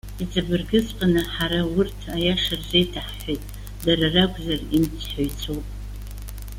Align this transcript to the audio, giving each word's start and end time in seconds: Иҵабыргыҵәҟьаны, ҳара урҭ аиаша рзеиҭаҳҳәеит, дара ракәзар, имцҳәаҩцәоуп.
Иҵабыргыҵәҟьаны, 0.23 1.21
ҳара 1.35 1.61
урҭ 1.77 1.99
аиаша 2.15 2.55
рзеиҭаҳҳәеит, 2.59 3.43
дара 3.85 4.05
ракәзар, 4.13 4.59
имцҳәаҩцәоуп. 4.75 5.65